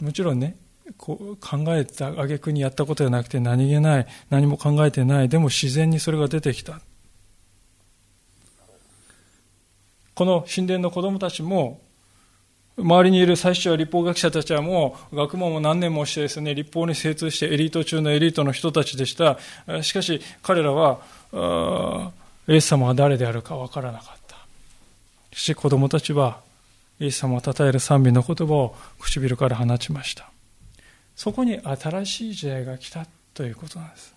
[0.00, 0.56] もちろんね、
[0.96, 6.80] こう考えた挙句にやったことじゃなくて何気ない、何も考えてない、でも自然にそれが出てきた。
[10.14, 11.80] この神殿の子供たちも、
[12.76, 19.38] 周りにいる最初は立法学者たちはもう学問も何年もしてですね、立法に精通してエリート中のエリートの人たちでした。
[19.82, 21.00] しかし彼らは、
[22.48, 24.36] イエス様は誰であるかわからなかった。
[25.32, 26.40] しかし子供たちは、
[26.98, 30.30] イエス様を称える賛美の言葉を唇から放ちました。
[31.20, 33.04] そこに新しい時代が来た
[33.34, 34.14] ということなんです。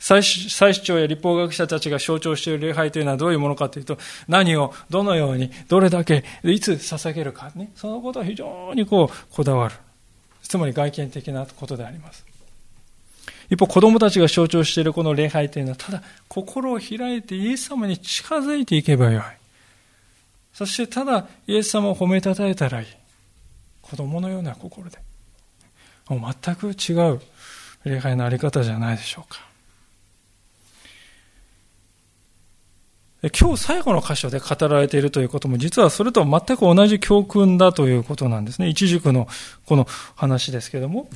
[0.00, 9.76] 祭司長や立法学者たちが象徴している礼拝というのはどういうものかというと、何をどのように、どれだけ、いつ捧げるかね、そのことは非常にこう、こだわる。
[10.42, 12.26] つまり外見的なことであります。
[13.50, 19.22] 一方、子供たちが象徴しているこの礼拝というのは、ただ心を開いてイエス様に近づいていけばよい。
[20.52, 22.86] そしてただイエス様を褒めたたえたらいい。
[23.80, 24.98] 子供のような心で。
[26.10, 27.20] もう全く違う
[27.84, 29.50] 礼拝のあり方じゃないでしょうか。
[33.38, 38.68] 今日最後の箇所で語られているということも実はそれと全く同じ教訓だということなんですね。
[38.68, 39.28] 一軸の
[39.66, 39.86] この
[40.16, 41.08] 話ですけども、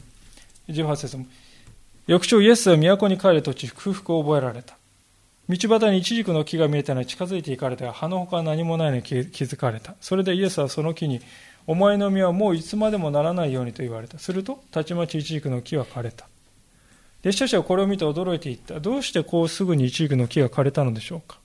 [0.68, 1.26] 18節も、
[2.06, 4.76] 翌朝イエスは都に帰る途中空腹を覚えられた。
[5.48, 9.94] 道端に一軸の木が見えたのに近づいていかれたが、葉の他は何もないのに気づかれた。
[10.00, 11.20] それでイエスはその木に、
[11.66, 14.18] お前の実はもういつまでもならないようにと言われた。
[14.18, 16.28] すると、たちまち一軸の木は枯れた。
[17.22, 18.80] 弟子たちはこれを見て驚いていった。
[18.80, 21.38] どうしてこうすぐに一軸の木が枯れたのでしょうか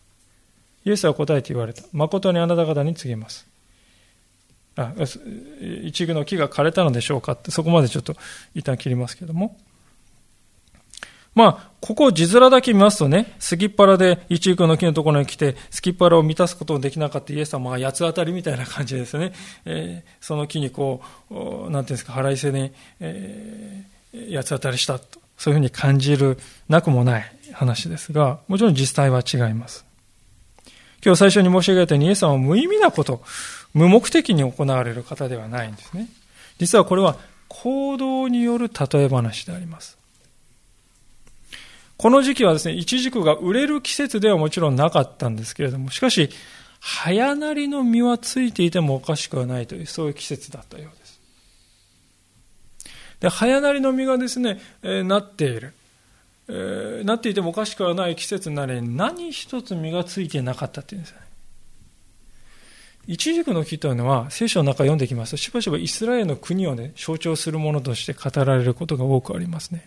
[0.85, 1.83] イエスは答えて言われた。
[1.93, 3.47] 誠にあなた方に告げます。
[4.75, 4.93] あ、
[5.83, 8.15] 一具の木が枯れたのでしょうかって、そこまでちょっと
[8.53, 9.57] 一旦切りますけども。
[11.35, 19.31] まあ、ここ字面だけ見ますとね、すきっ腹で一具の木のところに来て、すきっ腹を満たすことのできなかったイエス様が八つ当たりみたいな感じですね。
[19.65, 25.19] えー、その木にこう、なんていうんですか、腹いせに、えー、八つ当たりしたと。
[25.39, 29.85] そういうふうに感じるなくもない話ですが、もちろん実際は違います。
[31.03, 33.21] 今日最初に申し上げたようにイエス様は無意味なこと、
[33.73, 36.09] 無目的に行われる方ではないんですね。
[36.57, 37.15] 実はこれは
[37.47, 39.98] 行動による例え話であります。
[41.99, 46.29] この時期はですね、一軸が売れる季節ではもちろんなかったんですけれども、しかし、
[46.79, 51.19] 早なりの実はついていてもおかしくはないという、そういう季節だったようです。
[53.19, 55.73] で、早なりの実がですね、えー、なっている。
[56.47, 61.27] えー、なっていてもおかしくはない季節なり何一つ実がついてなかったっていうんですよね。
[63.07, 69.85] 一軸の木というのは聖書の中読んできますとしばしばイスラエルの国をね象徴するものとして語られることが多くありますね。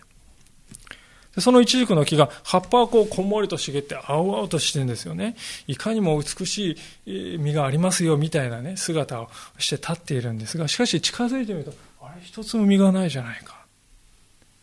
[1.38, 5.34] その一軸の木が葉っぱはこうこんもりと茂って青々としてるんですよね。
[5.66, 6.76] いかにも美し
[7.06, 11.72] い実がありますよみたいなね姿をして立っているんですがしかし近づいてみると
[12.02, 13.62] あれ一つも実がないじゃないか。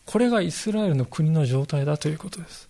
[0.06, 2.69] これがイスラエルの国の状態だということです。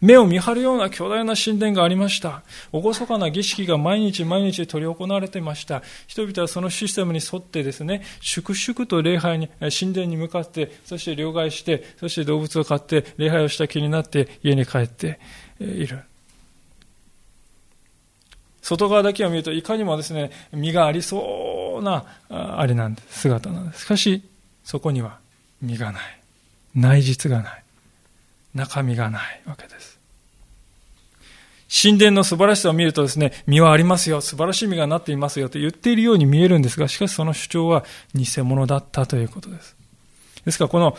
[0.00, 2.42] 目を見張るような巨大な神殿がありました。
[2.72, 5.82] 厳かな儀式が毎日毎日執り行われていました。
[6.06, 9.48] 人々はそのシステムに沿ってですね、粛々と礼拝に、
[9.78, 15.20] 神殿に向かって、そして両替して、そして動物を飼って、礼拝をした気になって家に帰って
[15.60, 16.00] いる。
[18.62, 23.82] 外側だけを見るといかにもですね、実がありそうなあれなんです、姿なんです。
[23.82, 24.22] しかし、
[24.64, 25.18] そこには
[25.60, 26.02] 身がない。
[26.74, 27.62] 内実がない。
[28.54, 29.89] 中身がないわけです。
[31.70, 39.76] 神殿の素晴らしさを見るとですね、身はありますよ、素晴らしい身がなっていますよと言っているように見えるんですが、しかしその主張は偽物だったということです。
[40.44, 40.96] ですから、この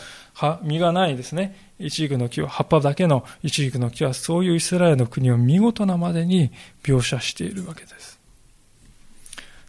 [0.62, 6.52] 実がないですね、イチジクの木は、葉っぱだけのイチジクの木は、そういうイスラエルの国を見事なまでに
[6.82, 8.18] 描写しているわけです。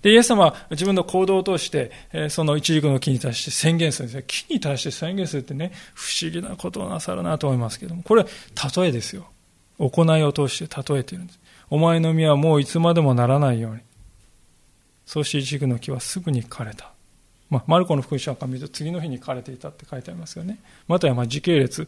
[0.04, 1.92] で、イエス様は自分の行動を通して、
[2.30, 4.24] そのイチジクの木に対して宣言するんですよ。
[4.26, 9.28] 木に対して宣言するってね、不思議なことをなさるなと思いますけども、これ、例えですよ。
[9.78, 11.40] 行いを通して例えているんです。
[11.70, 13.82] お前の実はもういつまでもならないように。
[15.06, 16.92] そうしてイチジクの木はすぐに枯れた。
[17.50, 20.60] まあ、マルコの福音書なんか見ると次の日に枯れていたって書いてありますよね。
[20.88, 21.88] またはま時系列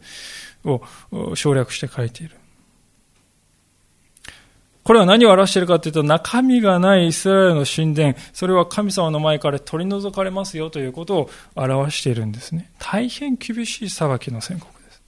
[0.64, 0.82] を
[1.34, 2.36] 省略して書いている。
[4.86, 12.70] これは何を表しているかというと、中身がないイスラエルの神殿、それは神様の前から取り除かれますよということを表しているんですね。
[12.78, 15.02] 大変厳しい裁きの宣告です。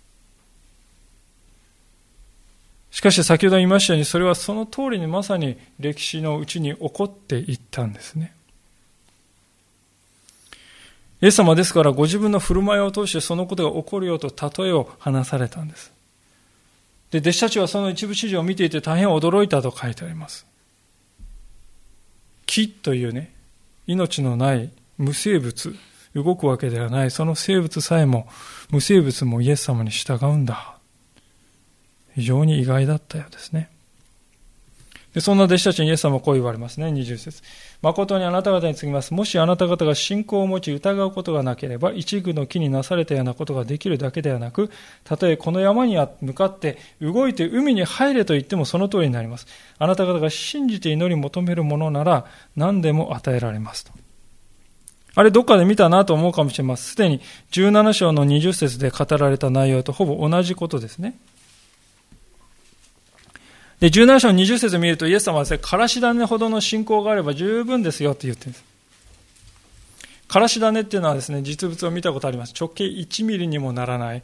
[2.90, 8.34] しかし先ほど言いましたように、それはその通りにまさに歴史のうちに起こっていったんですね。
[11.20, 14.28] イエス様ですからご自分の振る舞いを通してそのことが起こるよと
[14.62, 15.92] 例えを話されたんです。
[17.11, 20.46] で、弟子たちはその一部始終を見ていて大変驚いたと書いてあります。
[22.46, 23.32] 木というね、
[23.86, 25.74] 命のない無生物、
[26.14, 28.28] 動くわけではない、その生物さえも、
[28.70, 30.77] 無生物もイエス様に従うんだ。
[32.18, 33.70] 非常に意外だったようですね。
[35.14, 37.42] でそんな弟子たちにイエス様はこう言われますね、20節。
[37.80, 39.14] 誠にあなた方に告ぎます。
[39.14, 44.68] もしあなた方が信仰を持ち疑うことがなければ、一具の木になされたようなことができるだけではなく、
[45.04, 49.46] たとえこの山に向かって動いて海に入れと言ってもその通りになります。
[49.78, 53.92] あなた方が信じて祈り求めるものなら何でも与えられますと。
[55.14, 56.84] あれどっかで見たなと思うかもしれません。
[56.84, 57.20] すでに
[57.52, 61.16] 17章の20節で語られた内容とほぼ同じことですね。
[63.80, 68.64] で、17章20節を見るとイエス様はですね、からし種ほどの信仰があれば十分ですよって言ってるんです。
[70.26, 72.54] からし種っていうのはですね、実物を見たことあります。
[72.58, 74.22] 直径1ミリにもならない、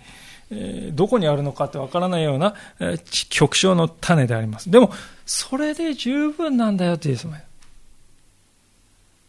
[0.50, 4.70] えー、どこにあるのかってわからないような、えー、極小の種であります。
[4.70, 4.92] でも、
[5.24, 7.44] それで十分なんだよって言うんです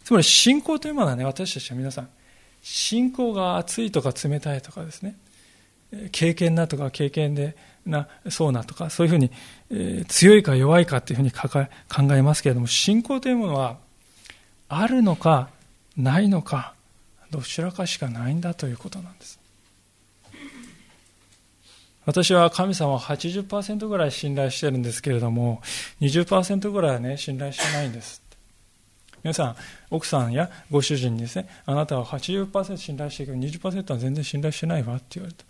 [0.03, 2.09] つまり信仰というものはね、私たちは皆さん、
[2.61, 5.15] 信仰が熱いとか冷たいとかですね、
[6.11, 9.31] 経験なとか経験でな、そうなとか、そういうふうに、
[9.69, 11.67] えー、強いか弱いかっていうふうに考
[12.15, 13.77] えますけれども、信仰というものは、
[14.67, 15.49] あるのか、
[15.95, 16.73] ないのか、
[17.31, 19.39] どちらかしかないんだということなんです。
[22.05, 25.61] 私は神様を80%ぐらい信頼してるんですけれども、
[26.01, 28.21] 20%ぐらいはね、信頼してないんです。
[29.23, 29.55] 皆さん、
[29.89, 35.45] 奥さんやご主人にですね、あなたは80%信頼してるけど20%は全然信頼してないわって言われた。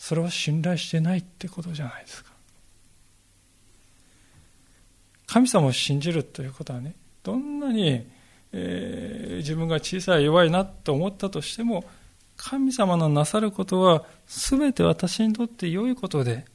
[0.00, 2.30] それは信頼してないってことじゃないですか。
[5.26, 8.04] 神様を信じるということはねどんなに、
[8.52, 11.84] えー、自分が小さい弱いなと思ったとしても
[12.38, 16.46] 神様のなさることは全て私にとって良いことで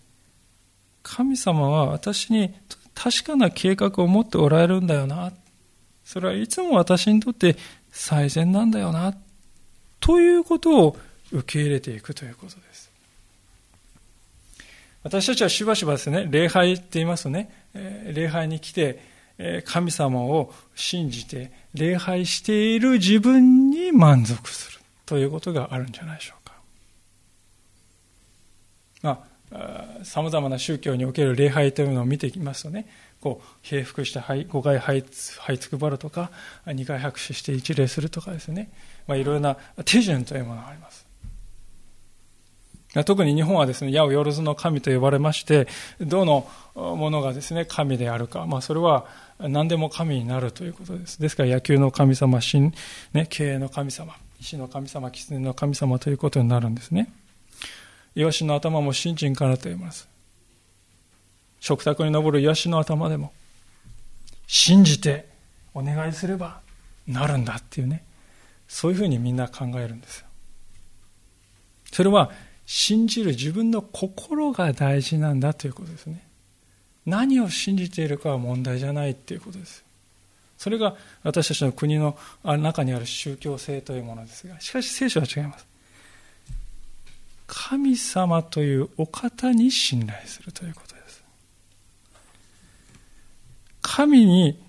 [1.03, 2.53] 神様は私に
[2.95, 5.31] 確かな計画を持っておられるんだよな。
[6.03, 7.55] それはいつも私にとって
[7.91, 9.15] 最善なんだよな。
[9.99, 10.97] ということを
[11.31, 12.74] 受け入れていくということです。
[15.05, 17.51] 私たちはしばしばですね、礼拝って言いますとね、
[18.11, 18.99] 礼拝に来て、
[19.63, 26.55] 神様を信じて礼拝している自分に満足するということがあるんじゃないでしょうか。
[29.03, 32.87] まあ、様々な宗教における礼拝というのを見ていきますとね、
[33.21, 36.31] こう、平服して5回はいつくばるとか、
[36.65, 38.71] 2回拍手して一礼するとかですね、
[39.05, 41.05] まあ、いろいろな手順というものがあります。
[43.03, 45.67] 特に日本はですね、矢をよろずの神と呼ばれまして、
[45.99, 49.05] どのものがですね、神であるか、まあそれは
[49.39, 51.19] 何でも神になるということです。
[51.19, 52.71] ですから野球の神様、神、
[53.13, 57.11] ね、経営の神様、石の神様、狐の神様ということになるんですね。
[58.15, 60.07] イワシの頭も新人からと言います。
[61.59, 63.33] 食卓に登るイワシの頭でも、
[64.47, 65.27] 信じて
[65.73, 66.61] お願いすれば
[67.07, 68.03] なるんだっていうね、
[68.67, 70.27] そういうふうにみんな考えるんですよ。
[71.91, 72.31] それは
[72.65, 76.25] 信じる自分の心が大事なんだということですね。
[77.05, 79.83] 何を信じているかは問題じゃないということです。
[80.57, 85.67] それが私たちの国の中にある宗教性というものですが、しかし聖書は違います。
[87.45, 91.23] 神様というお方に信頼するということです。
[93.81, 94.59] 神に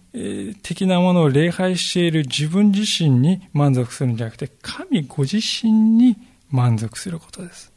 [0.62, 6.16] 的なものを礼拝している自分自身に満足するんじゃなくて、神ご自身に
[6.50, 7.72] 満足することです。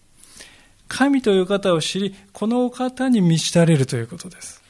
[0.90, 4.62] 神という方を知り、このお方に満ち足れるということです。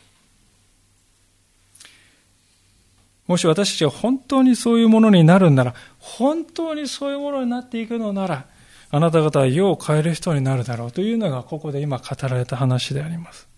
[3.26, 8.46] もし私たちが本当にそういうものになるんなら、本当にそういうものになっていくのなら、
[8.92, 13.49] あなた方は世を変える人になるだろうというのがここで今語られた話であります。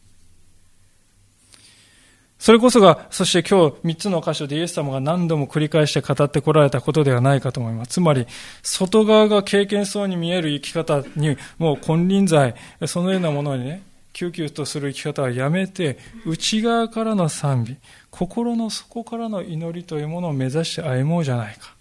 [2.42, 7.92] それこそが、そして今日三つの箇所でイエス様が何度も繰り返して語ってこられたことではないかと思います。
[7.92, 8.26] つまり、
[8.64, 12.56] 外側が経験そうに見える生き方に、もう金輪際、
[12.88, 13.84] そのようなものにね、
[14.14, 17.78] 救急とする生き方はやめて、内側からの賛美、
[18.10, 21.76] 心の底からの祈りというものを目指して歩もうじゃないか。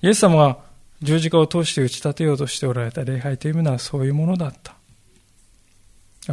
[0.00, 0.56] イエス様が
[1.02, 4.74] 十字架を通して打ち立てようとしておられた礼拝というものはそういうものだった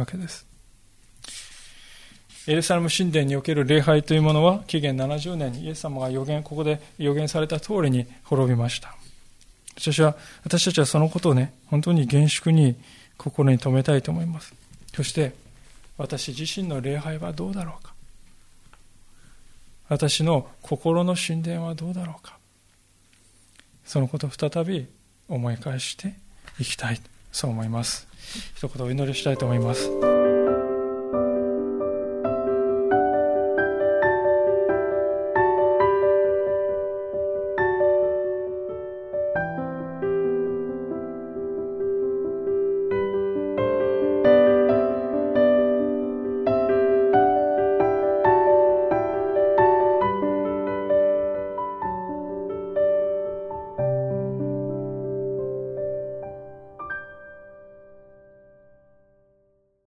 [0.00, 0.50] わけです。
[2.48, 8.94] エルサレム神殿における礼拝というものは紀元70年にイエス様が予言ここで予言された通りに滅びました。
[9.76, 12.76] 私は私たちはそのことをね本当に厳粛に
[13.16, 14.54] 心に留めたいと思います。
[14.94, 15.34] そして
[15.96, 17.92] 私自身の礼拝はどうだろうか。
[19.88, 22.38] 私の心の神殿はどうだろうか。
[23.84, 24.86] そのことを再び
[25.28, 26.14] 思い返して
[26.58, 28.08] いきたいそう思います。
[28.56, 30.11] 一言お祈りしたいと思います。